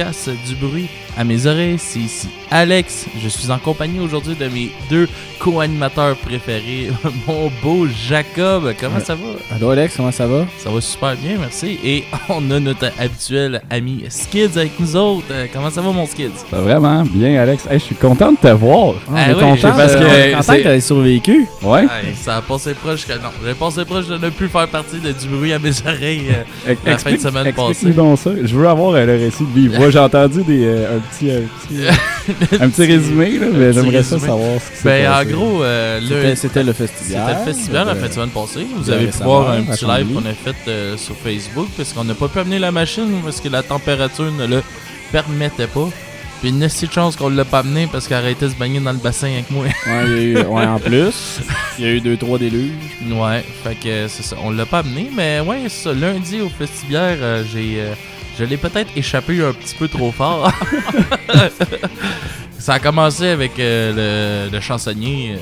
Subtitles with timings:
[0.00, 1.76] podcast du bruit à mes oreilles.
[1.78, 3.06] C'est ici Alex.
[3.22, 6.90] Je suis en compagnie aujourd'hui de mes deux co-animateurs préférés,
[7.26, 8.74] mon beau Jacob.
[8.78, 9.56] Comment ça va?
[9.56, 10.44] Allô Alex, comment ça va?
[10.58, 11.78] Ça va super bien, merci.
[11.84, 15.26] Et on a notre habituel ami Skids avec nous autres.
[15.30, 16.30] Euh, Comment ça va, mon Skids?
[16.50, 17.66] Ça va vraiment bien, Alex.
[17.70, 18.94] Hey, je suis content de te voir.
[19.14, 21.46] Ah est oui, content parce que, content que survécu.
[21.62, 21.82] Ouais.
[21.82, 23.30] Hey, ça a passé proche que non.
[23.44, 26.26] J'ai passé proche de ne plus faire partie de du bruit à mes oreilles.
[26.68, 27.90] euh, la fin de semaine passée.
[27.92, 28.30] donc ça.
[28.42, 29.90] Je veux avoir euh, le récit de vive voix.
[29.90, 34.60] J'ai entendu des, euh, petit, un petit, un petit résumé, là, mais j'aimerais ça savoir
[34.60, 37.22] ce qui Ben, en gros, euh, C'était le, c'était le festival.
[37.26, 38.66] C'était le festival la fin de semaine passée.
[38.76, 42.04] Vous avez pu voir un petit live qu'on a fait euh, sur Facebook parce qu'on
[42.04, 44.62] n'a pas pu amener la machine parce que la température ne le
[45.12, 45.88] permettait pas.
[46.40, 48.92] Puis une petite chance qu'on l'a pas amené parce qu'elle arrêtait de se baigner dans
[48.92, 49.66] le bassin avec moi.
[49.66, 49.72] Ouais,
[50.06, 51.40] il y a eu, ouais, en plus,
[51.78, 52.70] il y a eu deux, trois déluges.
[53.10, 54.36] ouais, fait que euh, c'est ça.
[54.42, 55.92] On l'a pas amené, mais ouais, c'est ça.
[55.92, 57.82] Lundi au festival, euh, j'ai.
[58.40, 60.50] Je l'ai peut-être échappé un petit peu trop fort.
[62.58, 65.38] ça a commencé avec euh, le, le chansonnier euh,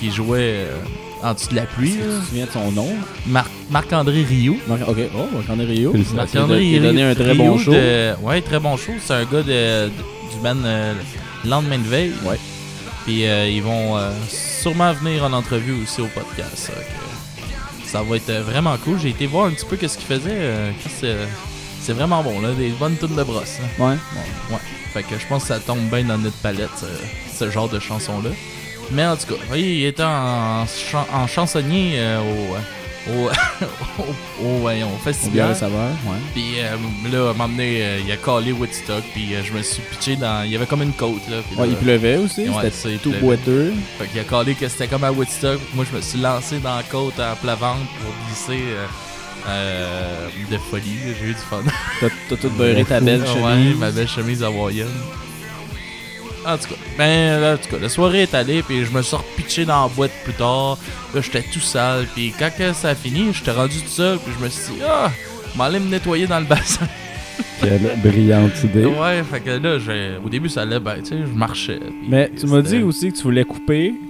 [0.00, 0.76] qui jouait euh,
[1.22, 1.92] en dessous de la pluie.
[1.92, 2.04] Tu là.
[2.20, 2.88] te souviens de son nom?
[3.26, 4.24] Mar- Marc-André.
[4.66, 5.94] Marc- Ok, oh, ai Rio.
[6.14, 7.72] Marc-André Il a donné un très bon show.
[7.72, 8.92] de- Ouais, très bon show.
[9.04, 10.94] C'est un gars de, de- du band euh,
[11.44, 12.12] Lendemain de veille.
[12.24, 12.38] Ouais.
[13.04, 16.72] Puis euh, ils vont euh, sûrement venir en entrevue aussi au podcast.
[17.84, 18.98] ça, va être vraiment cool.
[18.98, 20.30] J'ai été voir un petit peu qu'est-ce qu'il faisait.
[20.30, 21.26] euh, Chris, euh,
[21.88, 22.50] c'est vraiment bon, là.
[22.52, 23.56] Des bonnes tunes de brosse.
[23.62, 23.82] hein.
[23.82, 23.96] Ouais.
[24.52, 24.60] Ouais.
[24.92, 27.78] Fait que je pense que ça tombe bien dans notre palette, ce, ce genre de
[27.80, 28.30] chanson-là.
[28.92, 33.30] Mais en tout cas, oui, il était en, chan- en chansonnier euh, au, au,
[34.02, 35.52] au, au, voyons, au Au festival.
[35.52, 36.18] et saveur, ouais.
[36.34, 36.76] Puis euh,
[37.10, 40.42] là, à donné, euh, il a collé Woodstock, puis euh, je me suis pitché dans.
[40.44, 41.38] Il y avait comme une côte, là.
[41.48, 43.24] puis Ouais, là, il pleuvait aussi, Ouais, c'était tout pleuvait.
[43.24, 43.72] boiteux.
[43.98, 45.58] Fait qu'il a collé que c'était comme à Woodstock.
[45.74, 48.62] Moi, je me suis lancé dans la côte en plavante pour glisser
[49.46, 50.98] euh, de folie.
[51.20, 51.62] J'ai eu du fun.
[52.00, 53.76] T'as tout beurré ta belle Ouais, chemise.
[53.76, 54.86] ma belle chemise hawaïenne.
[56.46, 59.02] En tout cas, ben, là, en tout cas, la soirée est allée, puis je me
[59.02, 60.78] suis repitché dans la boîte plus tard.
[61.14, 64.32] Là, j'étais tout sale, puis quand que ça a fini, j'étais rendu tout seul, puis
[64.38, 65.10] je me suis dit, ah,
[65.52, 66.86] je m'en allais me nettoyer dans le bassin.
[67.60, 68.86] Quelle brillante idée.
[68.86, 71.80] ouais, fait que là, j'ai- au début, ça allait, ben, tu sais, je marchais.
[72.08, 74.07] Mais tu m'as dit aussi que tu voulais couper, Ouais.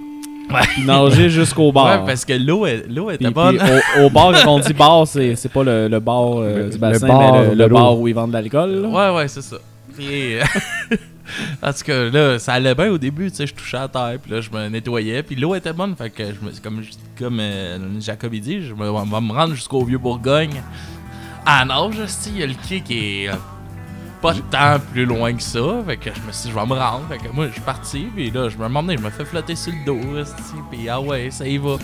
[0.85, 1.99] nager jusqu'au bar.
[2.01, 3.57] Ouais, parce que l'eau, est- l'eau était Puis, bonne.
[3.57, 3.67] puis
[4.01, 6.65] au, au bar, quand on dit bar, c'est c'est pas le, le bar euh, Le-
[6.65, 8.71] du le bassin, bar mais le, le bar où ils vendent de l'alcool.
[8.81, 8.87] là.
[9.11, 9.57] Ouais, ouais, c'est ça.
[9.97, 10.43] Puis, euh,
[11.61, 14.17] en tout cas, là, ça allait bien au début, tu sais, je touchais à terre,
[14.21, 17.21] puis là, je me nettoyais, puis l'eau était bonne, fait que, je me, comme, je-
[17.23, 20.61] comme euh, Jacob il dit, je me, on va me rendre jusqu'au Vieux-Bourgogne.
[21.45, 23.33] À nage, hostie, il y a le quai qui est euh,
[24.21, 26.73] pas tant plus loin que ça, fait que je me suis dit, je vais me
[26.73, 29.23] rendre, fait que moi, je suis parti, puis là, je me m'emmener, je me fais
[29.23, 31.77] flotter sur le dos, hostie, puis ah ouais, ça y va.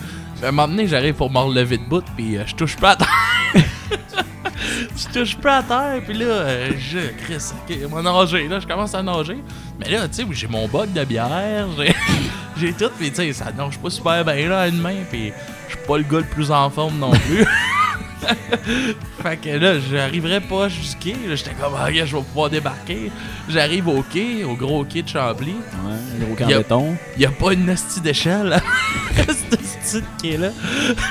[0.43, 3.07] Moment donné, j'arrive pour me relever de bout, puis euh, je touche pas à terre.
[4.97, 8.67] je touche pas à terre, puis là, euh, je, Chris, ok, va nager, là, je
[8.67, 9.37] commence à nager.
[9.79, 11.95] Mais là, tu sais, j'ai mon bug de bière, j'ai,
[12.57, 15.31] j'ai tout, puis tu sais, ça nage pas super bien, là, à une main, puis
[15.69, 17.45] je suis pas le gars le plus en forme non plus.
[19.21, 23.11] fait que là, j'arriverais pas jusqu'au quai, là, j'étais comme, ah, je vais pouvoir débarquer.
[23.49, 25.51] J'arrive au quai, au gros quai de Chambly.
[25.51, 26.95] Ouais, gros a- béton.
[27.17, 28.53] Y a pas une hostie d'échelle
[29.17, 30.49] à ce petit quai là.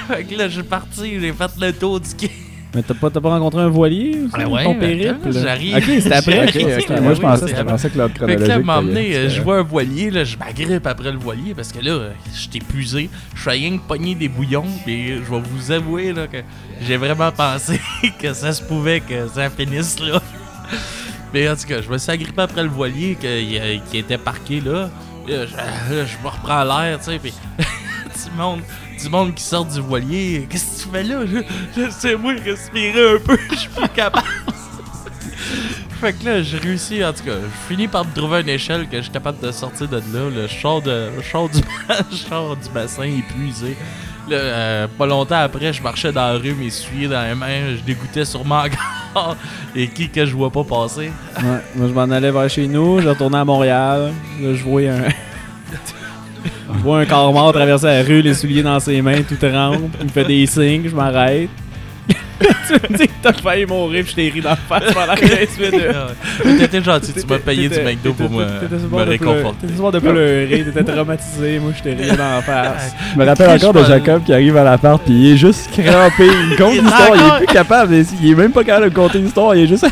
[0.09, 2.31] Fait que là, je suis parti, j'ai fait le tour du quai.
[2.75, 5.33] Mais t'as pas, t'as pas rencontré un voilier aussi, Ah ouais, ton ben, périple?
[5.33, 6.43] j'arrive- Ok, c'était après.
[6.45, 6.77] Ok, J'arrive.
[6.79, 6.85] ok.
[6.91, 7.47] Oui, Moi, je pensais,
[7.91, 8.47] que Fait que chronologique.
[8.65, 11.79] était- emmené, euh, je vois un voilier, là, je m'agrippe après le voilier parce que
[11.85, 13.11] là, suis épuisé.
[13.35, 16.39] Je suis rien que pogner des bouillons, puis je vais vous avouer là, que
[16.87, 17.81] j'ai vraiment pensé
[18.21, 20.21] que ça se pouvait que ça finisse là.
[21.33, 24.61] Mais en tout cas, je me suis agrippé après le voilier que- qui était parqué
[24.61, 24.89] là.
[25.29, 28.61] Là, je, me reprends l'air, tu sais, puis du monde,
[29.05, 30.47] du monde qui sort du voilier.
[30.49, 31.21] Qu'est-ce que tu fais là?
[31.77, 34.27] Laissez-moi respirer un peu, je suis plus capable.
[36.01, 38.89] Fait que là, j'ai réussi, en tout cas, je finis par me trouver une échelle
[38.89, 40.31] que je suis capable de sortir de là.
[40.35, 41.11] Le char, de,
[41.53, 41.61] du,
[42.63, 43.77] du bassin épuisé.
[44.29, 47.83] Là, euh, pas longtemps après, je marchais dans la rue, m'essuyais dans les mains, je
[47.83, 48.63] dégoûtais sûrement
[49.15, 49.37] encore.
[49.77, 51.13] Et qui que je vois pas passer?
[51.37, 54.13] Ouais, moi, je m'en allais vers chez nous, je retournais à Montréal.
[54.41, 55.09] Là, je voyais un.
[56.77, 59.79] Je vois un corps mort traverser la rue, les souliers dans ses mains, tout trempe.
[60.01, 61.49] Il me fait des signes, je m'arrête.
[62.39, 65.15] tu me dis que t'as failli mourir, puis je t'ai ri dans la face pendant
[65.15, 65.87] 15 minutes.
[65.95, 66.09] Ah.
[66.59, 69.05] T'étais gentil, tu m'as payé du McDo pour me, t'étais sur le me bord de
[69.05, 69.67] pleurer- réconforter.
[69.67, 72.95] T'étais bord de pleurer, t'étais traumatisé, moi je t'ai ri dans la face.
[73.15, 76.27] Je me rappelle encore de Jacob qui arrive à l'appart puis il est juste crampé.
[76.51, 77.95] Il compte l'histoire, il est plus capable.
[78.23, 79.55] Il est même pas capable de compter l'histoire.
[79.55, 79.87] Il est juste.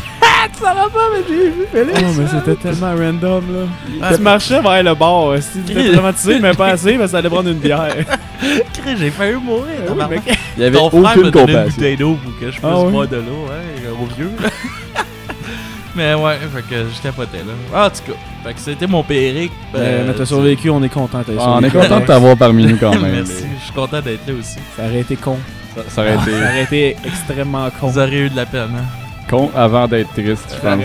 [0.53, 1.99] Ah, tu sauras pas, mais j'ai vu Félix.
[2.01, 3.65] Oh, mais c'était tellement random là.
[4.01, 7.11] Ah, tu marchais vers le bar, si tu étais traumatisé, mais pas assez, parce que
[7.11, 7.95] ça allait prendre une bière.
[8.99, 9.63] J'ai failli mourir.
[9.79, 10.25] Oui, tabarnak.
[10.25, 10.37] mec.
[10.57, 12.59] Il y avait Ton frère aucune me donnait une bouteille d'eau pour que je puisse
[12.63, 12.91] Ah ouais?
[12.91, 14.31] boire de l'eau, ouais, au vieux.
[15.95, 17.53] Mais ouais, fait que je capotais là.
[17.73, 19.05] Ah, en tout cas, fait que c'était mon.
[19.07, 21.23] Mais, euh, mais t'as survécu, on est content.
[21.23, 23.11] t'as Ah, on est content de t'avoir parmi nous quand même.
[23.13, 24.57] Merci, je suis content d'être là aussi.
[24.75, 25.37] Ça aurait été con.
[25.75, 27.87] Ça, ça aurait été Ça aurait été extrêmement con.
[27.87, 29.02] Vous aurez eu de la peine, hein?
[29.29, 30.83] Con avant d'être triste, je pense.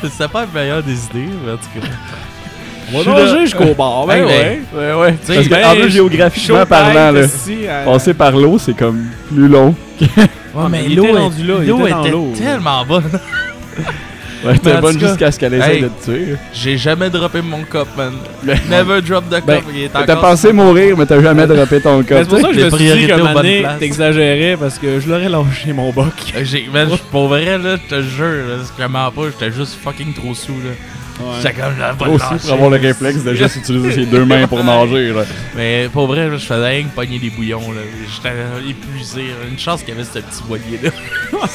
[0.10, 1.86] C'était pas le meilleur des idées, mais en tout cas.
[2.92, 3.24] On Je suis va là.
[3.32, 4.06] nager jusqu'au bord.
[4.06, 4.62] Ben ouais.
[4.74, 5.12] Ouais, ouais.
[5.20, 8.74] Tu sais, Parce que, ben, en plus, géographiquement parlant, là, euh, passer par l'eau, c'est
[8.74, 9.74] comme plus long.
[10.00, 10.08] Ouais,
[10.70, 12.32] mais il l'eau était est- était dans était l'eau.
[12.36, 13.10] tellement bonne.
[14.44, 15.82] Ouais, t'es bonne jusqu'à ce qu'elle essaie hey.
[15.82, 16.36] de te tuer.
[16.52, 18.12] J'ai jamais droppé mon cup, man.
[18.68, 19.46] Never drop the cup.
[19.46, 22.18] Ben, il est T'as pensé mourir, mais t'as jamais droppé ton corps.
[22.20, 25.72] c'est pour ça que je me suis dit qu'à t'exagérais parce que je l'aurais lâché
[25.72, 26.12] mon boc.
[26.36, 29.78] Euh, J'ai, man, pour vrai, là, je te jure, là, c'est vraiment pas, j'étais juste
[29.82, 30.70] fucking trop sous, là.
[31.42, 34.46] J'étais comme, là, pas aussi pour avoir le réflexe de juste utiliser ses deux mains
[34.46, 35.12] pour nager.
[35.12, 35.24] Là.
[35.56, 37.80] Mais pour vrai, là, je faisais rien que pogner des bouillons, là.
[38.14, 38.34] J'étais
[38.70, 39.48] épuisé, là.
[39.50, 40.90] Une chance qu'il y avait ce petit voilier-là.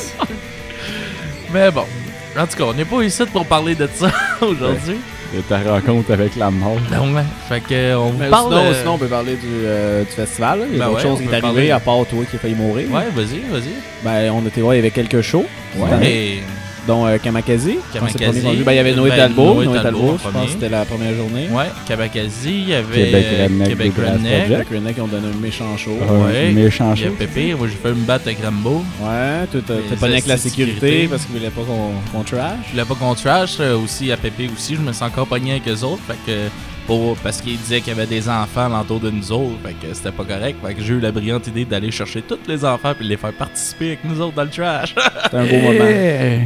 [1.54, 1.86] Mais bon.
[2.38, 4.08] En tout cas, on n'est pas ici pour parler de ça
[4.42, 4.98] aujourd'hui.
[5.36, 6.78] De ta rencontre avec la mort.
[6.92, 7.24] Non, mais.
[7.50, 8.50] Fait que, on vous Mais parle.
[8.54, 10.60] sinon, euh, sinon, on peut parler du, euh, du festival.
[10.60, 10.66] là.
[10.72, 11.58] Il y a Ben d'autres ouais, choses on qui est parler.
[11.58, 12.88] arrivé à part toi qui a failli mourir.
[12.92, 13.74] Ouais, vas-y, vas-y.
[14.04, 15.46] Ben, on était ouais, il y avait quelques shows.
[15.76, 16.40] Ouais.
[16.88, 17.78] Dont euh, Kamakazi.
[17.94, 18.42] Kamakazi.
[18.64, 19.54] Ben, il y avait Noé Ben, Talbot.
[19.56, 21.48] Noé Noé Talbot Talbot, en je pense que c'était la première journée.
[21.52, 24.50] Ouais, Kabakazi, il y avait Québec Redneck Québec Redneck.
[24.50, 25.98] Les Redneck, qui ont donné un méchant show.
[26.10, 26.52] Un Ouais.
[26.52, 27.16] méchant Il y a chaud.
[27.18, 28.84] Pépé, moi j'ai fait me battre avec Rambo.
[29.02, 31.08] Ouais, Les t'es pas avec la sécurité sécurité.
[31.08, 32.58] parce qu'ils voulaient pas qu'on qu'on trash.
[32.68, 35.52] Je voulais pas qu'on trash, euh, aussi à Pépé aussi, je me sens encore pogné
[35.52, 36.38] avec eux autres, fait que
[36.88, 39.94] pour, parce qu'ils disaient qu'il y avait des enfants alentour de nous autres, fait que
[39.94, 42.94] c'était pas correct, fait que j'ai eu la brillante idée d'aller chercher tous les enfants
[42.98, 44.94] puis les faire participer avec nous autres dans le trash.
[45.24, 45.86] C'était un beau moment.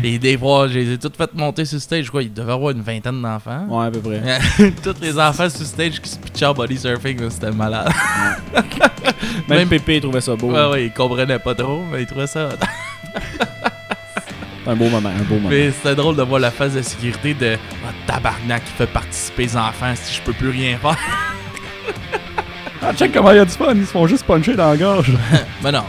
[0.04, 2.54] Et des fois, je les ai tous fait monter sur stage, quoi, il devait y
[2.54, 3.66] avoir une vingtaine d'enfants.
[3.70, 4.22] Ouais, à peu près.
[4.84, 7.90] tous les enfants sur stage qui se pitchaient en body surfing, c'était malade.
[9.48, 10.52] Même, Même- Pépé trouvait ça beau.
[10.52, 12.50] Ouais, ouais, ils comprenaient pas trop, mais ils trouvaient ça.
[14.68, 15.50] Un beau moment, un beau moment.
[15.50, 19.44] Mais c'était drôle de voir la phase de sécurité de Ah, tabarnak qui fait participer
[19.44, 20.98] les enfants si je peux plus rien faire.
[22.80, 23.74] Ah, check comment il y a du fun.
[23.76, 25.12] Ils se font juste puncher dans la gorge.
[25.64, 25.84] Mais non,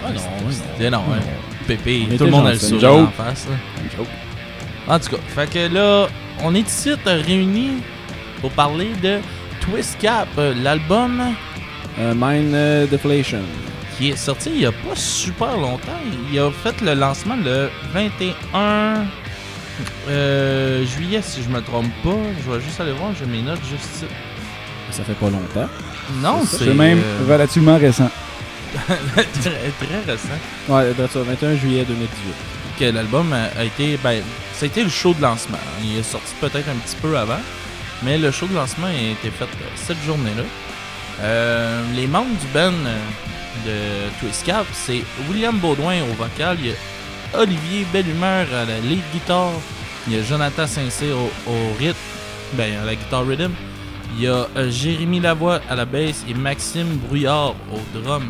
[0.80, 1.18] non, non, hein.
[1.66, 3.46] Pépé, tout le monde a le sourire en face.
[3.46, 4.94] là.
[4.94, 6.08] En tout cas, fait que là,
[6.42, 7.82] on est ici réunis
[8.40, 9.18] pour parler de
[9.60, 11.22] Twist Cap, euh, l'album
[12.00, 13.42] Euh, Mind euh, Deflation.
[13.98, 15.98] Qui est sorti il y a pas super longtemps.
[16.32, 19.04] Il a fait le lancement le 21
[20.08, 22.16] euh, juillet, si je me trompe pas.
[22.44, 24.04] Je vais juste aller voir, j'ai mes notes juste ici.
[24.90, 25.68] Ça fait pas longtemps.
[26.22, 28.10] Non, C'est c'est même euh, relativement récent.
[28.86, 30.28] très, très récent.
[30.68, 32.08] Ouais, c'est ça, 21 juillet 2018.
[32.78, 33.98] Que l'album a, été.
[34.02, 34.22] Ben,
[34.54, 35.58] ça a été le show de lancement.
[35.82, 37.40] Il est sorti peut-être un petit peu avant.
[38.02, 40.44] Mais le show de lancement a été fait euh, cette journée-là.
[41.20, 42.96] Euh, les membres du band euh,
[43.66, 48.80] de Twist Cap, c'est William Baudouin au vocal, il y a Olivier Bellumeur à la
[48.80, 49.52] lead guitare,
[50.06, 51.96] il y a Jonathan Saint-Cyr au, au rythme,
[52.54, 53.52] ben à la guitare rhythm,
[54.16, 58.24] il y a euh, Jérémy Lavoie à la basse et Maxime Brouillard au drum.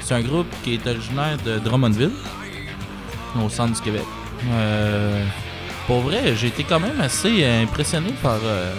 [0.00, 2.12] C'est un groupe qui est originaire de Drummondville,
[3.42, 4.04] au centre du Québec.
[4.52, 5.24] Euh,
[5.86, 8.74] pour vrai, j'ai été quand même assez impressionné par euh,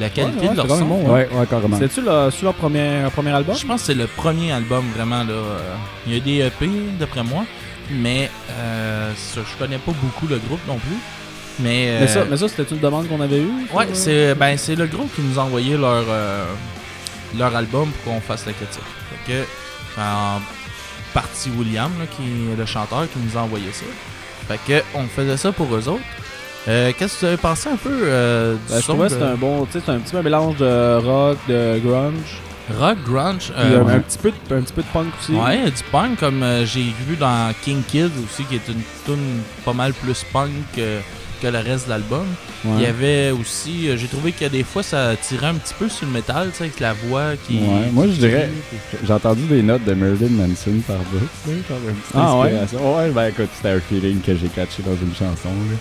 [0.00, 0.84] la qualité Ouais, ouais, de leur son.
[0.90, 1.76] Ouais, ouais, carrément.
[1.78, 3.56] C'est-tu leur, leur premier, premier album?
[3.56, 5.32] Je pense que c'est le premier album vraiment là.
[5.32, 5.74] euh,
[6.06, 6.68] Il y a des EP
[6.98, 7.44] d'après moi,
[7.90, 10.96] mais euh, ça, je connais pas beaucoup le groupe non plus.
[11.60, 13.66] Mais, euh, Mais ça, mais ça c'était une demande qu'on avait eue?
[13.74, 16.46] ouais, c'est ben c'est le groupe qui nous a envoyé leur euh,
[17.38, 18.80] leur album pour qu'on fasse la critique.
[19.26, 20.40] Fait que en
[21.12, 23.84] partie William là, qui est le chanteur qui nous a envoyé ça.
[24.48, 26.02] Fait que on faisait ça pour eux autres.
[26.68, 29.14] Euh, Qu'est-ce que vous avez pensé un peu euh, du Ben, je son trouvais que
[29.14, 32.40] c'était un bon, tu sais, c'est un petit peu un mélange de rock, de grunge,
[32.78, 33.92] rock grunge puis euh, un, ouais.
[33.94, 35.32] un petit peu de, un petit peu de punk aussi.
[35.32, 39.40] Ouais, du punk comme euh, j'ai vu dans King Kid aussi, qui est une tune
[39.64, 41.00] pas mal plus punk que,
[41.42, 42.26] que le reste de l'album.
[42.64, 42.70] Ouais.
[42.76, 45.88] Il y avait aussi, euh, j'ai trouvé que des fois ça tirait un petit peu
[45.88, 47.54] sur le métal, tu sais, avec la voix qui.
[47.58, 48.50] Ouais, moi, je dirais-.
[49.04, 51.26] J'ai entendu des notes de Marilyn Manson par bout.
[52.14, 52.52] Ah ouais?
[52.72, 53.10] ouais?
[53.10, 55.48] ben écoute, c'était un feeling que j'ai catché dans une chanson.
[55.48, 55.76] Là.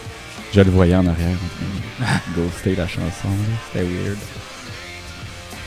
[0.53, 3.29] Je le voyais en arrière en train de ghoster la chanson.
[3.72, 4.17] C'était weird.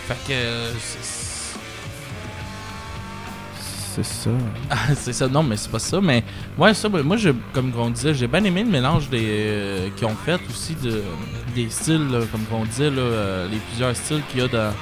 [0.09, 0.79] Fait que.
[0.79, 1.23] c'est-
[3.95, 4.31] C'est ça.
[4.71, 6.01] Ah, c'est ça, non, mais c'est pas ça.
[6.01, 6.25] Mais
[6.59, 10.07] ouais, ça, moi, je, comme on disait, j'ai bien aimé le mélange des euh, qu'ils
[10.09, 11.01] ont fait aussi de,
[11.55, 14.73] des styles, là, comme on disait, là, euh, les plusieurs styles qu'il y a dans,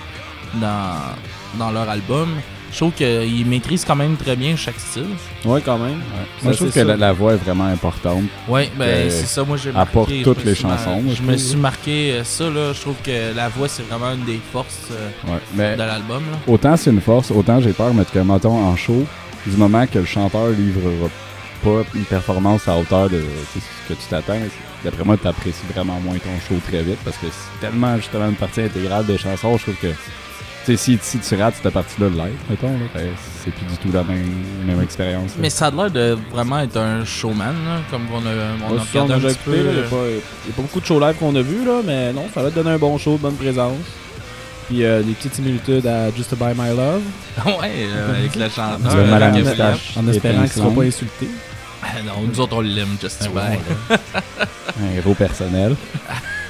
[0.63, 2.31] dans, dans leur album.
[2.73, 5.05] Je trouve qu'ils maîtrisent quand même très bien chaque style.
[5.45, 6.01] Ouais, quand même.
[6.43, 8.23] Moi, je trouve que la, voix est vraiment importante.
[8.49, 9.91] Ouais, ben c'est ça, moi j'ai marqué.
[9.91, 12.73] apporte toutes les mar- chansons, Je me suis marqué euh, ça, là.
[12.73, 15.39] Je trouve que la voix, c'est vraiment une des forces euh, Ouais.
[15.55, 16.39] Mais de l'album, là.
[16.53, 19.05] autant c'est une force, autant j'ai peur, mais que, mettons, en show,
[19.47, 21.09] du moment que le chanteur livrera
[21.63, 24.39] pas une performance à hauteur de tu ce que tu t'attends,
[24.83, 28.35] d'après moi, t'apprécies vraiment moins ton show très vite parce que c'est tellement justement une
[28.35, 29.95] partie intégrale des chansons, je trouve que tu
[30.67, 33.09] sais, si, si tu rates cette partie-là de live, mettons, là, ben,
[33.45, 34.25] c'est plus du tout la même,
[34.67, 35.33] même expérience.
[35.39, 38.31] Mais ça a l'air de vraiment être un showman, là, comme on a,
[38.71, 39.57] on a on un petit peu.
[39.57, 41.43] il n'y euh, a, pas- il y a pas beaucoup de shows live qu'on a
[41.43, 43.79] vu là, mais non, ça va te donner un bon show, bonne présence.
[44.69, 47.03] Puis euh, des petites similitudes à Just to Buy My Love,
[47.47, 48.79] ouais, euh, avec le chanteur.
[48.79, 49.97] Du euh, mal à Kevin moustache.
[49.97, 50.75] en espérant qu'il ne sera étincelante.
[50.77, 51.29] pas insulté.
[51.83, 53.59] Ah non, nous autres on l'aime, Just Ah ouais.
[53.89, 53.99] Bye.
[54.81, 55.75] Un héros personnel.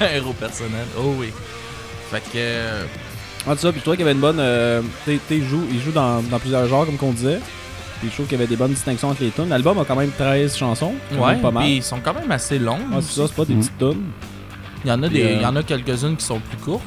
[0.01, 0.85] Héros personnel.
[0.99, 1.33] Oh oui.
[2.11, 2.85] Fait que.
[3.47, 4.39] En tout ça, puis je trouvais qu'il y avait une bonne.
[4.39, 7.41] Euh, tu sais, il joue, il joue dans, dans plusieurs genres, comme qu'on disait.
[8.01, 9.49] Puis je trouve qu'il y avait des bonnes distinctions entre les tunes.
[9.49, 10.95] L'album a quand même 13 chansons.
[11.13, 11.63] Ouais, pas mal.
[11.65, 12.79] puis ils sont quand même assez longs.
[12.93, 13.59] Ouais, c'est ça, c'est pas des Mm.
[13.61, 14.05] petites tunes.
[14.85, 16.83] Il y en a, des, euh, il y en a quelques-unes qui sont plus courtes.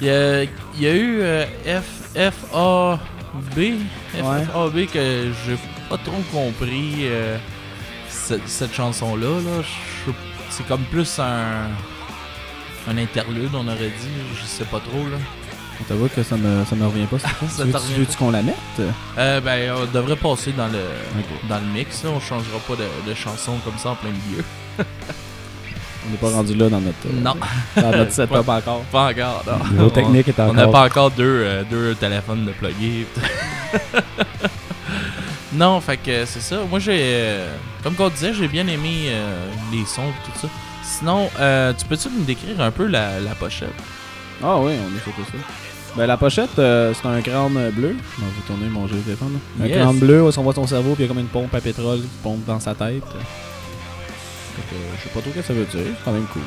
[0.00, 1.84] Il y a, il y a eu euh, F,
[2.14, 3.74] FAB,
[4.12, 5.56] FAB que j'ai
[5.88, 7.36] pas trop compris euh,
[8.08, 9.28] cette, cette chanson-là.
[9.28, 9.62] Là.
[10.50, 11.68] C'est comme plus un,
[12.90, 14.40] un interlude, on aurait dit.
[14.40, 15.04] Je sais pas trop.
[15.08, 15.18] Là.
[15.80, 17.18] On t'avoue que ça me, ça me revient pas.
[17.48, 18.54] Ça veux, veux-tu qu'on la mette?
[19.18, 20.78] Euh, ben, on devrait passer dans le,
[21.48, 22.04] dans le mix.
[22.04, 22.10] Là.
[22.14, 24.44] On changera pas de, de chanson comme ça en plein milieu.
[26.04, 27.36] On n'est pas rendu là dans notre, euh, Non,
[27.76, 28.80] dans notre setup encore.
[28.90, 29.44] pas encore.
[29.46, 29.70] non.
[29.70, 33.06] Niveau technique est On n'a pas encore deux, euh, deux téléphones de plugués.
[35.52, 36.56] non, fait que c'est ça.
[36.68, 36.98] Moi, j'ai.
[37.00, 40.48] euh, comme qu'on disait, j'ai bien aimé euh, les sons et tout ça.
[40.82, 43.68] Sinon, euh, tu peux-tu me décrire un peu la, la pochette?
[44.42, 45.38] Ah oui, on est sur tout ça.
[45.96, 47.94] Ben, la pochette, euh, c'est un crâne bleu.
[48.18, 49.38] Je vais tourner mon jeu de téléphone.
[49.58, 49.64] là.
[49.64, 49.78] Un Yes.
[49.78, 51.60] crâne bleu où on voit son cerveau, puis il y a comme une pompe à
[51.60, 53.04] pétrole qui pompe dans sa tête.
[53.04, 55.80] Fait que, je sais pas trop ce que ça veut dire.
[55.96, 56.42] C'est quand même cool.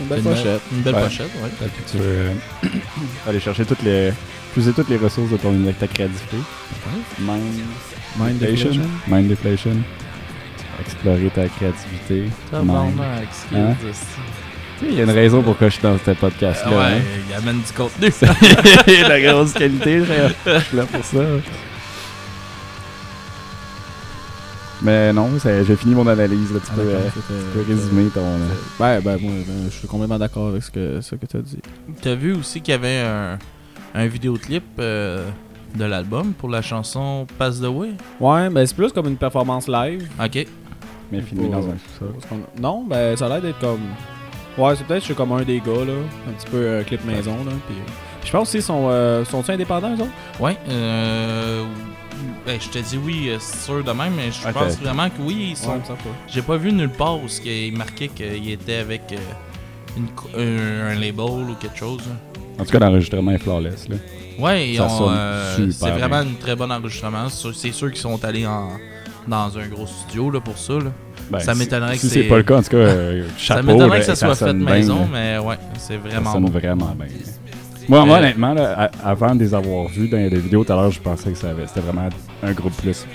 [0.00, 0.60] Une belle Une- pochette.
[0.72, 1.02] Une belle Ouais.
[1.02, 1.48] pochette, ouais.
[1.58, 2.32] Peut-être que tu veux euh,
[3.28, 4.12] aller chercher toutes les.
[4.52, 6.36] Puiser toutes les ressources de ton de ta créativité.
[7.20, 7.42] Mind.
[8.18, 8.82] Mind Deflation.
[9.06, 9.76] Mind Deflation.
[10.80, 12.14] Explorer ta créativité.
[12.22, 12.32] Mind.
[12.50, 13.74] Tabarnak, Hein?
[14.78, 16.70] Tu il y a une raison pourquoi je suis dans ce podcast-là.
[16.70, 17.00] ouais, hein.
[17.28, 18.10] il amène du contenu.
[19.08, 21.18] la grosse qualité, je je suis là pour ça.
[24.80, 26.52] Mais non, j'ai fini mon analyse.
[26.52, 26.60] Là.
[26.60, 27.20] Tu, Ah, peux, euh, tu
[27.52, 28.20] peux résumer ton.
[28.20, 28.38] euh,
[28.78, 31.40] Ben, ben, moi, ben, je suis complètement d'accord avec ce que, ce que tu as
[31.40, 31.58] dit.
[32.00, 33.38] T'as vu aussi qu'il y avait un,
[33.94, 35.28] un vidéoclip euh,
[35.76, 37.90] de l'album pour la chanson Pass the Way?
[38.20, 40.08] Ouais, ben, c'est plus comme une performance live.
[40.24, 40.46] Ok.
[41.10, 42.14] mais filmé dans un sous-sol.
[42.60, 43.80] Non, ben, ça a l'air d'être comme.
[44.58, 45.92] Ouais, c'est peut-être je suis comme un des gars, là.
[46.28, 47.52] Un petit peu euh, clip maison, là.
[47.68, 47.90] Puis, euh,
[48.24, 50.10] je pense aussi, ils sont, euh, sont-ils indépendants, eux autres?
[50.40, 51.64] Ouais, euh.
[52.44, 55.20] Ben, je te dis oui, euh, c'est sûr de même, mais je pense vraiment que
[55.20, 55.72] oui, ils sont.
[55.74, 55.80] Ouais.
[56.26, 59.16] J'ai pas vu nulle part où il marquait qu'il était avec euh,
[59.96, 62.00] une un, un label ou quelque chose.
[62.08, 62.14] là.
[62.60, 63.88] En tout cas, l'enregistrement est flawless.
[63.88, 63.96] Là.
[64.38, 67.28] Ouais, ils Ça ont, sonne euh, super c'est vraiment un très bon enregistrement.
[67.28, 68.70] C'est sûr- C'est sûr qu'ils sont allés en,
[69.28, 70.74] dans un gros studio là, pour ça.
[70.74, 70.90] Là.
[71.30, 73.32] Ben, Ça si- m'étonnerait que Si c'est- pas le cas, en tout cas, euh, ça
[73.56, 73.62] chapeau.
[73.66, 76.50] m'étonnerait que ça soit fait sonne bien, maison, mais ouais, c'est Ça vraiment sonne bon.
[76.50, 77.06] vraiment bien.
[77.88, 80.76] Moi, moi Euh, honnêtement, là, avant de les avoir vus dans les vidéos tout à
[80.76, 82.08] l'heure, je pensais que ça c'était vraiment
[82.42, 83.06] un groupe plus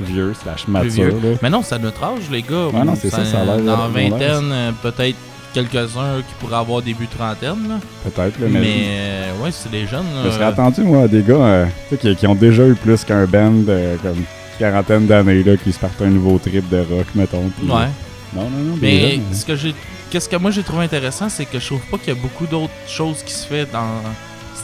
[0.00, 0.90] vieux, slash mature.
[1.16, 1.38] vieux.
[1.42, 2.66] Mais non, c'est à notre âge, les gars.
[2.72, 5.16] Ouais, non, c'est ça, ça a l'air- Dans vingtaine, euh, peut-être
[5.54, 7.68] quelques-uns qui pourraient avoir début trentaine.
[7.68, 7.74] Là.
[8.04, 8.76] Peut-être, Mais, mais.
[8.88, 10.04] euh, ouais, c'est des jeunes.
[10.24, 11.66] Je serais euh, attendu, moi, à des gars euh,
[12.00, 14.22] qui, qui ont déjà eu plus qu'un band euh, comme
[14.58, 17.44] quarantaine d'années, là, qui se partent un nouveau trip de rock, mettons.
[17.62, 17.88] Ouais.
[18.34, 18.78] Non, non, non.
[18.80, 19.74] Mais jeunes, ce que j'ai,
[20.10, 22.46] qu'est-ce que moi j'ai trouvé intéressant, c'est que je trouve pas qu'il y a beaucoup
[22.46, 24.02] d'autres choses qui se fait dans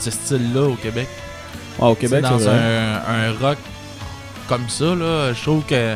[0.00, 1.06] ce style-là au Québec.
[1.78, 2.58] Ouais, au Québec, dans c'est vrai.
[2.58, 3.58] un, un rock
[4.48, 5.94] comme ça, là, je trouve que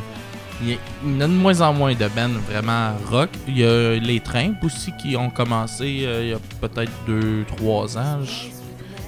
[0.62, 0.76] il y, a-
[1.06, 3.28] y de moins en moins de bands vraiment rock.
[3.46, 7.98] Il y a les Trimps aussi qui ont commencé euh, il y a peut-être 2-3
[7.98, 8.20] ans.
[8.24, 8.48] Je,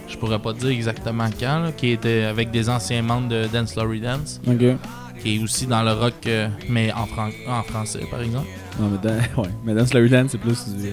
[0.09, 3.77] je pourrais pas dire exactement quand, là, qui était avec des anciens membres de Dance
[3.77, 4.77] Laurie Dance, Ok.
[5.23, 8.47] qui est aussi dans le rock, euh, mais en, fran- en français par exemple.
[8.81, 9.49] Non, mais dans, ouais.
[9.65, 10.88] mais dans Slurry Dance, c'est plus du.
[10.88, 10.91] euh,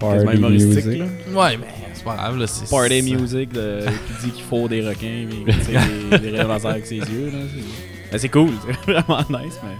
[0.00, 0.98] quasiment Party humoristique, music.
[1.00, 1.40] là.
[1.42, 2.46] Ouais, mais c'est pas grave, là.
[2.46, 6.30] C'est, Party music de- qui dit qu'il faut des requins, mais qui tire des, des
[6.30, 7.26] rayons laser avec ses yeux.
[7.26, 7.38] Là.
[7.52, 8.50] C'est, ben, c'est cool,
[8.86, 9.70] c'est vraiment nice, mais.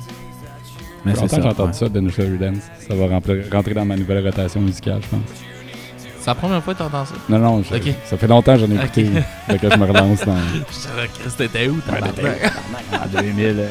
[1.06, 1.74] Mais c'est longtemps que j'ai entendu ouais.
[1.78, 2.62] ça, de Nashville Dance.
[2.88, 5.20] Ça va rentrer dans ma nouvelle rotation musicale, je pense.
[6.28, 7.14] C'est la première fois que t'entends ça.
[7.30, 9.08] Non, non, je- ça fait longtemps que j'en ai écouté.
[9.48, 10.36] Fait que je me relance dans.
[10.70, 12.14] Je savais, Chris, t'étais où, Ouais, tabarnak?
[12.16, 13.44] t'étais- en 2000.
[13.60, 13.68] euh,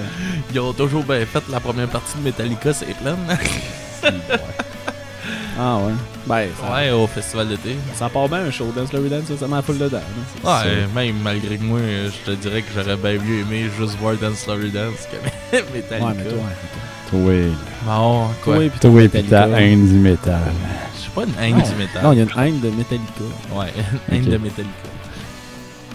[0.51, 3.15] Ils ont toujours bien fait la première partie de Metallica, c'est plein.
[5.59, 5.93] Ah ouais.
[6.27, 7.75] Ben, ça, ouais, au festival d'été.
[7.95, 10.01] ça part bien un show dans Slurry Dance, ça, ça m'a full dedans.
[10.43, 14.15] Ouais, même malgré que moi, je te dirais que j'aurais bien mieux aimé juste voir
[14.17, 15.17] Dance Slurry Dance que
[15.75, 16.05] Metallica.
[16.05, 16.39] Ouais, mais toi,
[17.09, 17.19] Toi,
[17.85, 18.55] Bon, quoi?
[18.55, 19.09] toi, toi, suis
[21.17, 21.63] pas une haine Non.
[21.69, 22.03] du métal.
[22.03, 23.23] Non, il y a une haine de Metallica.
[23.53, 23.65] Ouais,
[24.11, 24.89] une haine de Metallica.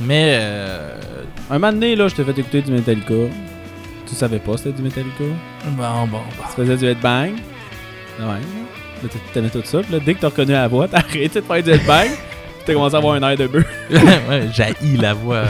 [0.01, 0.97] Mais, euh,
[1.51, 3.15] Un moment donné, là, je t'ai fait écouter du Metallica.
[4.09, 5.25] Tu savais pas c'était du Metallica?
[5.67, 6.19] Bon, bon, bon.
[6.51, 7.33] Tu faisais du headbang?
[8.19, 8.27] Ouais.
[9.03, 9.81] Là, t'aimais tout ça.
[9.81, 12.07] Puis là, dès que t'as reconnu la voix, t'as arrêté de faire du headbang.
[12.09, 13.65] puis t'as commencé à avoir un air de bœuf.
[13.91, 15.45] ouais, j'ai la voix.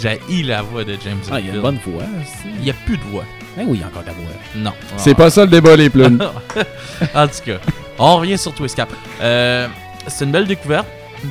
[0.00, 2.02] J'ai la voix de James Ah, il y a une bonne voix.
[2.20, 2.48] aussi.
[2.58, 3.24] Il y a plus de voix.
[3.58, 4.24] Ah oui, il y a encore de la voix.
[4.56, 4.72] Non.
[4.96, 6.20] C'est pas ça le débat, les plumes.
[7.14, 7.58] en tout cas,
[8.00, 8.88] on revient sur Twistcap.
[9.20, 9.68] Euh,
[10.06, 10.86] c'est une belle découverte.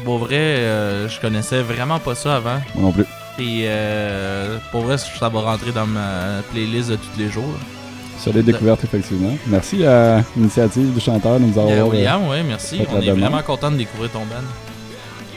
[0.05, 2.59] Pour vrai, euh, je connaissais vraiment pas ça avant.
[2.75, 3.05] Moi non plus.
[3.39, 7.55] Et euh, pour vrai, ça va rentrer dans ma playlist de tous les jours.
[8.19, 9.33] Sur les découvertes, effectivement.
[9.47, 11.69] Merci à l'initiative du chanteur de nous avoir.
[11.73, 12.81] euh, William, ouais, merci.
[12.91, 13.19] On est demande.
[13.21, 14.43] vraiment content de découvrir ton band.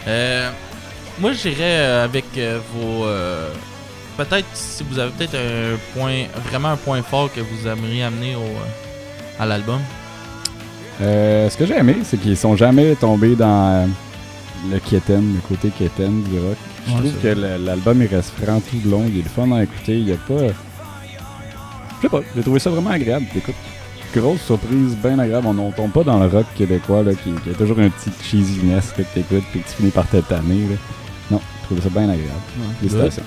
[0.08, 0.50] Euh,
[1.20, 2.24] moi, j'irais avec
[2.74, 3.06] vos.
[4.18, 8.34] peut-être si vous avez peut-être un point, vraiment un point fort que vous aimeriez amener
[8.34, 9.80] au, euh, à l'album.
[11.02, 13.86] Euh, ce que j'ai aimé, c'est qu'ils sont jamais tombés dans euh,
[14.70, 16.56] le Keten, le côté Keten du rock.
[16.86, 17.28] Je Ouais, trouve que
[17.64, 20.12] l'album il reste franc tout le long, il est le fun à écouter, il y
[20.12, 20.48] a pas.
[20.48, 23.26] Je sais pas, j'ai trouvé ça vraiment agréable.
[23.36, 23.54] Écoute,
[24.14, 25.46] grosse surprise, bien agréable.
[25.48, 28.10] On ne tombe pas dans le rock québécois là, qui, qui a toujours un petit
[28.22, 30.66] cheesiness là, que t'écoutes puis que tu finis par te tanner.
[30.68, 30.76] là.
[31.30, 32.40] Non, j'ai trouvé ça bien agréable.
[32.80, 33.22] Félicitations.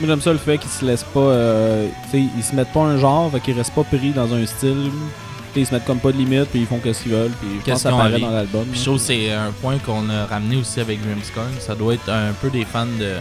[0.00, 1.20] Moi, j'aime ça le fait qu'ils se laissent pas.
[1.20, 4.44] euh, tu sais, ils se mettent pas un genre, qu'ils restent pas pris dans un
[4.44, 4.90] style.
[5.56, 7.54] Ils se mettent comme pas de limite, puis ils font ce qu'ils veulent, puis je
[7.56, 8.66] pense Qu'est-ce que ça apparaît dans l'album.
[8.72, 11.52] Je trouve que c'est un point qu'on a ramené aussi avec Grimmscorn.
[11.60, 13.16] Ça doit être un peu des fans de,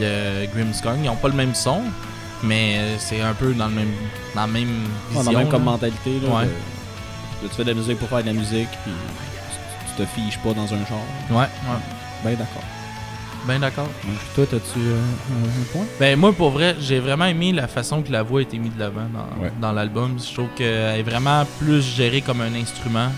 [0.00, 0.98] de Grimmscorn.
[1.04, 1.80] Ils ont pas le même son,
[2.42, 3.92] mais c'est un peu dans le même
[4.34, 4.68] dans la même
[5.12, 5.32] Ouais, vision.
[5.32, 5.70] dans même comme là.
[5.72, 6.20] mentalité.
[6.24, 6.44] Là, Ouais.
[6.44, 6.48] de-
[7.44, 10.08] de- tu fais de la musique pour faire de la musique, puis tu, tu te
[10.14, 11.06] fiches pas dans un genre.
[11.30, 11.80] Ouais, ouais.
[12.24, 12.62] Ben d'accord.
[13.46, 13.88] Ben d'accord.
[14.36, 15.84] Toi, t'as-tu euh, un, point?
[15.98, 18.72] Ben moi pour vrai, j'ai vraiment aimé la façon que la voix a été mise
[18.74, 19.52] de l'avant dans, Ouais.
[19.60, 20.16] dans l'album.
[20.18, 23.08] Je trouve qu'elle est vraiment plus gérée comme un instrument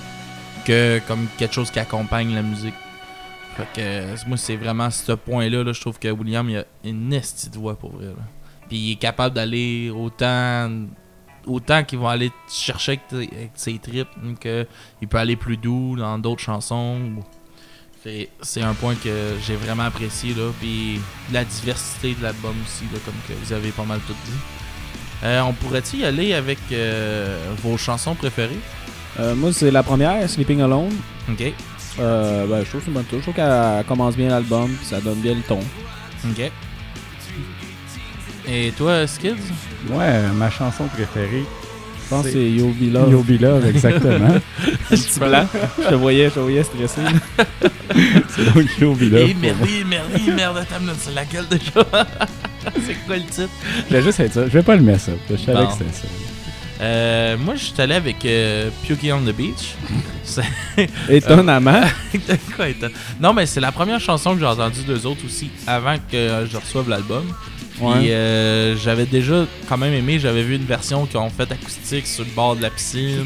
[0.65, 2.75] que comme quelque chose qui accompagne la musique.
[3.57, 6.65] Fait que euh, moi c'est vraiment ce point-là, là, je trouve que William il a
[6.85, 8.07] une estie de voix pour vrai.
[8.07, 8.13] là.
[8.69, 10.71] Puis il est capable d'aller autant
[11.47, 14.09] autant qu'ils vont aller chercher avec, ses tripes
[14.41, 14.67] que
[15.03, 16.99] il peut aller plus doux dans d'autres chansons.
[18.43, 21.01] C'est un point que j'ai vraiment apprécié là, puis
[21.33, 24.39] la diversité de l'album aussi, là, comme que vous avez pas mal tout dit.
[25.23, 28.59] Euh, on pourrait-il y aller avec euh, vos chansons préférées?
[29.21, 30.93] Euh, Moi, c'est la première, Sleeping Alone.
[31.31, 31.53] Ok,
[32.01, 33.19] Euh, ben, je trouve que c'est une bonne touche.
[33.19, 35.61] Je trouve qu'elle commence bien l'album, puis ça donne bien le ton.
[36.29, 36.51] ok.
[38.47, 39.37] Et toi, Skids?
[39.89, 41.45] Ouais, ma chanson préférée.
[42.05, 43.11] Je pense que C'est c'est Yo Be Love.
[43.13, 44.35] Yo Be Love, exactement.
[44.91, 45.47] Un petit blanc.
[45.83, 47.01] je te voyais, je te voyais stressé.
[48.29, 49.15] c'est donc Yo Be Love.
[49.31, 49.67] Et pour moi.
[49.87, 51.87] merde, merde, merde, attends, c'est laquelle déjà
[52.87, 53.49] C'est quoi le titre?
[53.85, 54.45] Je voulais juste être ça.
[54.47, 55.13] Je vais pas le mettre ça.
[55.31, 55.67] Je savais Bon.
[55.67, 56.07] que c'était ça.
[56.81, 59.75] euh, Moi, je suis allé avec euh, Pukie on the Beach.
[61.09, 61.83] Étonnamment.
[63.21, 66.47] Non, mais c'est la première chanson que j'ai entendue d'eux autres aussi avant que euh,
[66.47, 67.25] je reçoive l'album.
[67.77, 68.11] Puis Ouais.
[68.11, 72.25] euh, j'avais déjà quand même aimé, j'avais vu une version qu'ils ont faite acoustique sur
[72.25, 73.25] le bord de la piscine.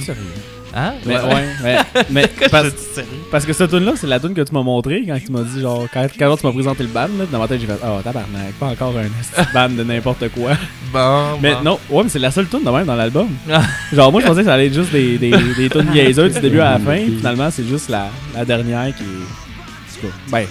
[0.75, 0.93] Hein?
[1.07, 1.79] Mais ouais, mais,
[2.11, 3.09] mais parce, sérieux?
[3.31, 5.41] parce que cette tune là c'est la tune que tu m'as montré quand tu m'as
[5.43, 7.79] dit genre quand, quand tu m'as présenté le band là, dans ma tête j'ai fait
[7.83, 10.51] oh tabarnak, pas encore un esti de band de n'importe quoi.
[10.93, 11.63] Bon, Mais bon.
[11.63, 13.29] non, ouais, mais c'est la seule tune de même dans l'album.
[13.51, 13.63] Ah.
[13.95, 16.41] Genre moi je pensais que ça allait être juste des des des tunes niaiseuses du
[16.41, 20.45] début à la fin, finalement c'est juste la, la dernière qui est ben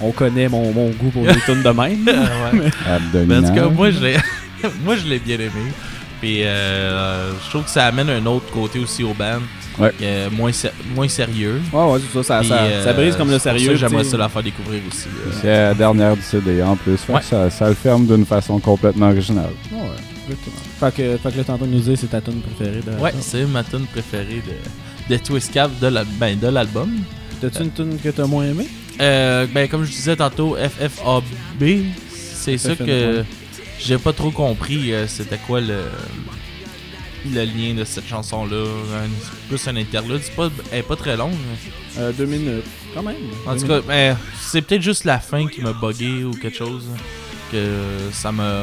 [0.00, 2.08] on connaît mon, mon goût pour les tunes de même.
[2.08, 2.70] Ah, ouais.
[3.26, 4.16] Mais en tout cas, moi, je l'ai,
[4.84, 5.50] moi, je l'ai bien aimé.
[6.20, 9.40] Puis euh, je trouve que ça amène un autre côté aussi au band.
[9.76, 9.90] Ouais.
[10.02, 10.52] euh, moins,
[10.94, 11.60] moins sérieux.
[11.72, 13.74] Ouais ouais, c'est ça ça, Puis, ça, euh, ça brise comme le sérieux.
[13.74, 15.08] J'aimerais ça la faire découvrir aussi.
[15.08, 15.32] euh.
[15.42, 16.98] C'est la dernière du CD en plus.
[17.08, 17.20] Ouais.
[17.22, 19.50] ça, ça le ferme d'une façon complètement originale.
[19.72, 19.80] Ouais,
[20.28, 20.56] exactement.
[20.78, 23.02] Fait que, fait que là, tantôt, nous dire c'est ta tune préférée de.
[23.02, 24.42] Ouais, c'est ma tune préférée
[25.08, 26.90] de, de Twist Cap de, la- ben, de l'album.
[27.40, 28.68] T'as-tu une tune que t'as moins aimée?
[29.00, 31.24] Euh, ben, comme je disais tantôt, FFAB,
[32.10, 33.24] c'est ça que
[33.80, 34.92] j'ai pas trop compris.
[34.92, 35.80] euh, C'était quoi le,
[37.32, 38.64] le lien de cette chanson-là
[39.48, 40.20] Plus un interlude.
[40.22, 41.34] C'est pas, elle est pas très longue.
[41.98, 42.64] euh, Deux minutes.
[42.94, 43.16] Quand même.
[43.46, 46.84] En tout cas, ben, c'est peut-être juste la fin qui m'a bugué ou quelque chose.
[47.50, 47.66] Que
[48.12, 48.62] ça m'a.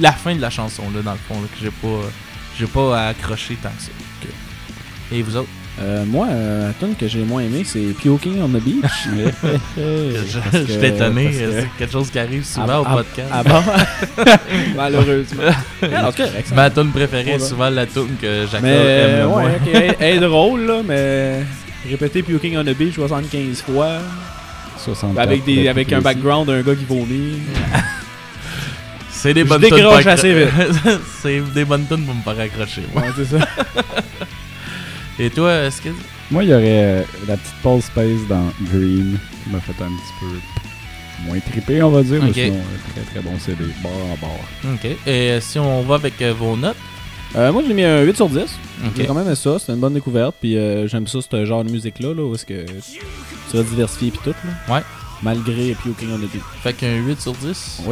[0.00, 2.02] La fin de la chanson, là, dans le fond, là, que j'ai pas,
[2.58, 3.90] j'ai pas accroché tant que ça.
[5.12, 5.48] Et vous autres?
[5.78, 9.08] Euh, moi, euh, la tune que j'ai moins aimée, c'est Puking on the Beach.
[9.76, 13.28] Je, je étonné, c'est quelque chose qui arrive souvent au podcast.
[13.30, 13.62] Ah bon
[14.76, 15.42] Malheureusement.
[15.80, 16.52] Correct.
[16.54, 19.50] Ma tune préférée est souvent la tune que Jacob Mais, aime le ouais, moins.
[19.50, 21.42] ok, elle, elle est drôle, là, mais.
[21.88, 23.98] Répéter Puking on the Beach 75 fois.
[24.78, 27.38] 64 Avec, des, avec un background d'un gars qui vomit.
[29.10, 30.48] C'est des Je bonnes tunes assez
[31.22, 32.82] c'est des bonnes tunes pour me faire accrocher.
[32.94, 33.46] Ouais, c'est ça.
[35.18, 35.88] Et toi, est-ce que.
[36.30, 39.88] Moi, il y aurait euh, la petite Paul Space dans Green qui m'a fait un
[39.88, 40.26] petit peu.
[41.26, 42.22] moins trippé, on va dire.
[42.22, 42.34] mais Ok.
[42.34, 43.64] sinon, un très très bon CD.
[43.82, 44.74] Bord en bord.
[44.74, 44.84] Ok.
[44.84, 44.96] Et
[45.30, 46.76] euh, si on va avec euh, vos notes,
[47.34, 48.38] Euh, moi, j'ai mis un 8 sur 10.
[48.96, 49.06] J'ai ok.
[49.08, 49.58] quand même ça.
[49.58, 50.36] C'est une bonne découverte.
[50.40, 52.64] Puis euh, j'aime ça, ce genre de musique-là, là, où est-ce que
[53.50, 54.34] tu vas diversifier puis tout.
[54.68, 54.74] Là.
[54.76, 54.82] Ouais.
[55.22, 56.42] Malgré Puking on the Beat.
[56.62, 57.82] Fait qu'un 8 sur 10.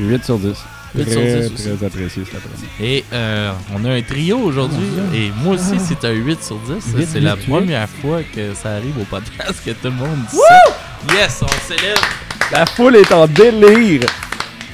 [0.00, 0.56] 8 sur 10.
[0.96, 1.62] 8 très, sur 10 aussi.
[1.76, 2.66] très apprécié cet après-midi.
[2.80, 4.86] Et euh, on a un trio aujourd'hui.
[5.14, 6.96] Et moi aussi, c'est un 8 sur 10.
[6.96, 10.36] Huit, C'est la première fois que ça arrive au podcast que tout le monde dit
[10.36, 11.14] ça.
[11.14, 12.00] Yes, on célèbre.
[12.52, 14.02] La foule est en délire!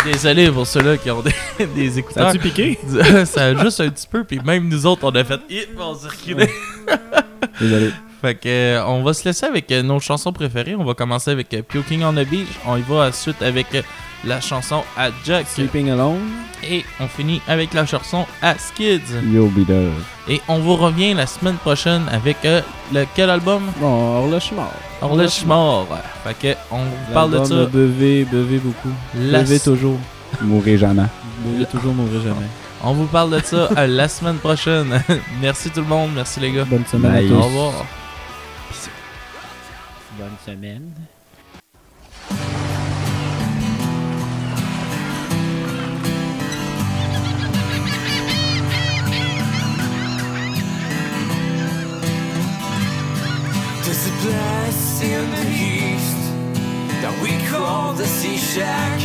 [0.04, 1.32] Désolé pour ceux-là qui ont des,
[1.74, 2.26] des Ça écouteurs.
[2.28, 2.78] a-tu piqué?
[3.24, 5.94] ça a juste un petit peu, puis même nous autres, on a fait hit, on
[5.94, 6.50] s'est reculé.
[7.60, 7.90] Désolé.
[8.22, 10.76] Fait que, euh, on va se laisser avec euh, nos chansons préférées.
[10.76, 12.46] On va commencer avec euh, Puking on the Beach.
[12.66, 13.66] On y va ensuite avec
[14.24, 15.46] la chanson à Jack.
[15.48, 16.20] Sleeping Alone.
[16.62, 19.00] Et on finit avec la chanson à Skids.
[19.32, 19.90] You'll be there.
[20.28, 22.60] Et on vous revient la semaine prochaine avec euh,
[22.94, 23.62] le, quel album?
[23.80, 24.72] Bon, Horloge mort.
[25.46, 25.88] Mort.
[26.22, 27.64] Fait que, on vous parle de ça.
[27.66, 28.94] Buvez, buvez beaucoup.
[29.16, 29.98] la Buvez s- toujours.
[30.40, 31.06] Mourrez jamais.
[31.44, 32.46] Buvez toujours, mourrez jamais.
[32.84, 35.02] On vous parle de ça la semaine prochaine.
[35.40, 36.10] merci tout le monde.
[36.14, 36.64] Merci les gars.
[36.64, 37.26] Bonne semaine Bye.
[37.26, 37.34] à tous.
[37.34, 37.72] Au revoir.
[40.22, 40.94] Bonne semaine.
[53.82, 56.22] There's a place in the east
[57.02, 59.00] that we call the Sea Shack.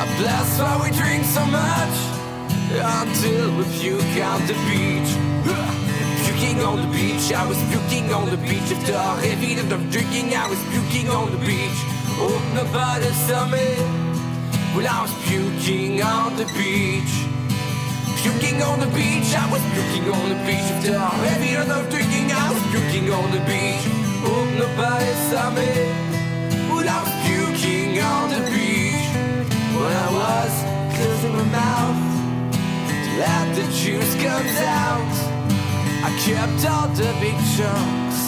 [0.00, 1.96] A place where we drink so much
[2.72, 5.87] until we puke on the beach.
[6.38, 8.70] Puking on the beach, I was puking on the beach.
[8.70, 11.80] After a heavy night of drinking, I was puking on the beach.
[12.22, 13.74] Oh, nobody saw me
[14.70, 17.10] when I was puking on the beach.
[18.22, 20.70] Puking on the beach, I was puking on the beach.
[20.78, 23.82] After a heavy night of drinking, I was puking on the beach.
[24.22, 25.66] Oh, nobody saw me
[26.70, 29.10] when I was puking on the beach.
[29.74, 30.54] When I was
[30.94, 31.98] closing my mouth
[32.94, 35.37] to let the juice come out,
[36.08, 38.18] I kept all the big chunks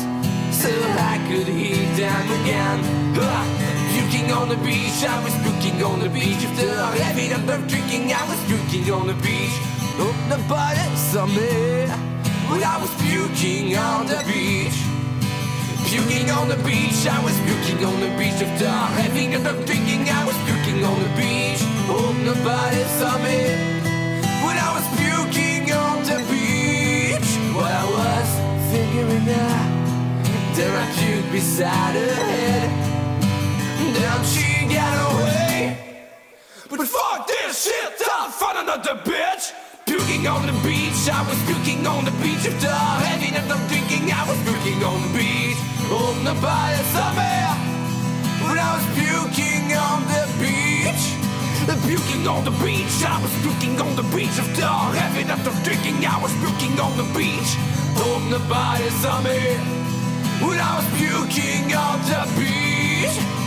[0.52, 2.78] so I could eat them again.
[3.16, 3.46] Ah,
[3.94, 6.44] Puking on the beach, I was puking on the beach.
[6.44, 9.56] After a heavy of drinking, I was puking on the beach.
[9.96, 11.88] Oh, nobody saw me
[12.52, 14.76] when I was puking on the beach.
[15.88, 18.44] Puking on the beach, I was puking on the beach.
[18.44, 21.64] After a heavy of drinking, I was puking on the beach.
[21.88, 23.79] Oh, nobody saw me
[29.24, 32.70] figuring there I puked beside her head.
[33.94, 36.04] Then she got away.
[36.68, 39.52] But fuck this shit, I'll find another bitch.
[39.86, 42.46] Puking on the beach, I was puking on the beach.
[42.46, 45.58] After heavy night of drinking, I was puking on the beach.
[45.92, 47.34] Oh, nobody saw me
[48.44, 51.29] when I was puking on the beach.
[51.86, 54.38] Puking on the beach, I was puking on the beach.
[54.38, 57.56] After heavy night of drinking, I was puking on the beach.
[57.96, 59.56] Oh, nobody saw me
[60.40, 63.39] when I was puking on the beach.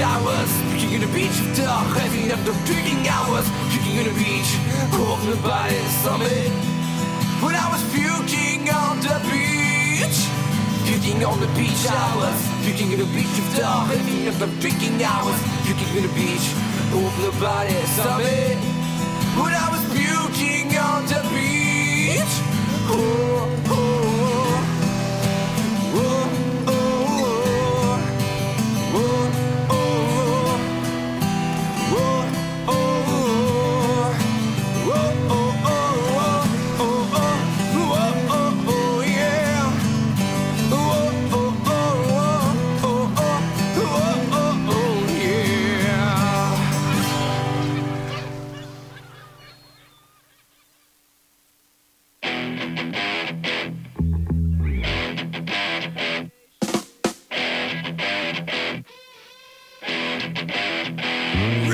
[0.00, 3.02] On the beach, I was puking on the beach after heavy up the drinking.
[3.08, 4.50] I was puking on the beach,
[4.94, 6.50] hope nobody saw me.
[7.42, 10.18] When I was puking on the beach,
[10.86, 15.02] puking on the beach, I was puking on the beach after heavy up the drinking.
[15.02, 16.46] I was puking on the beach,
[16.94, 18.54] hope nobody saw me.
[19.34, 22.34] When I was puking on the beach,
[22.86, 23.77] oh, oh, oh,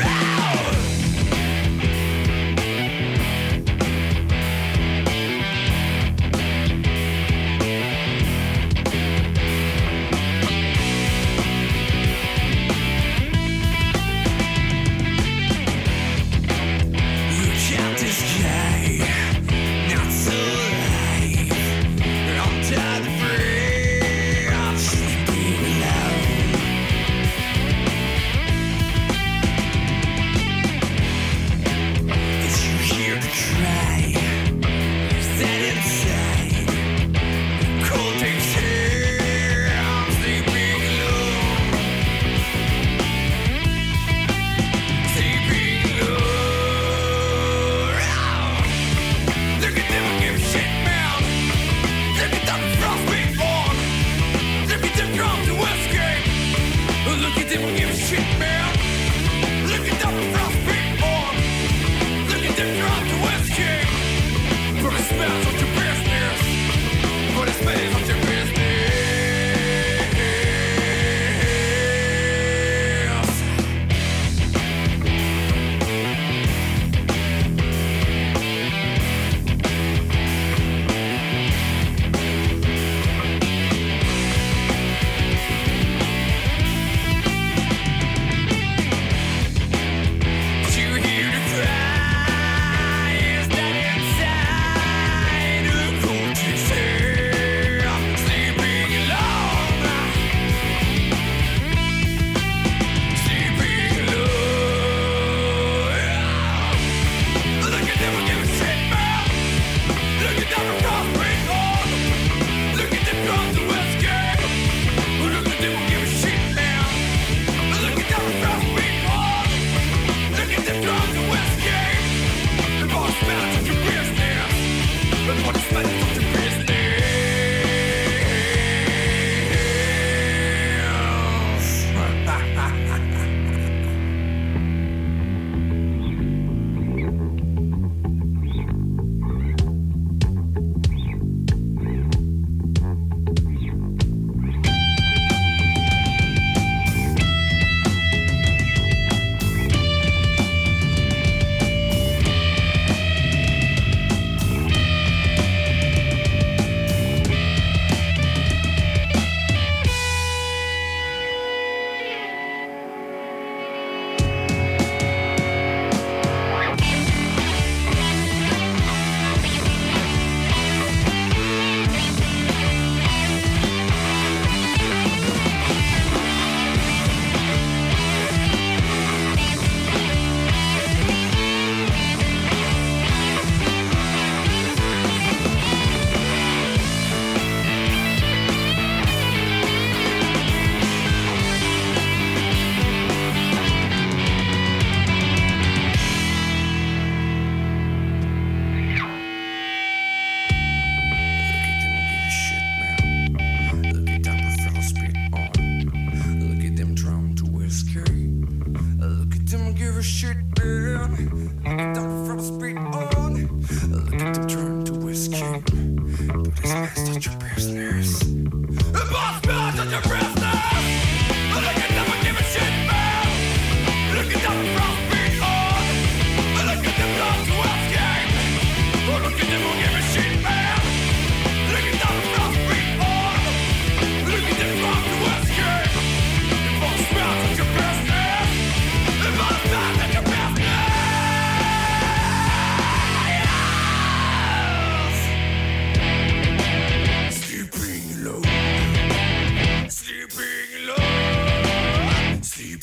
[0.05, 0.64] now.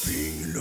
[0.07, 0.53] Being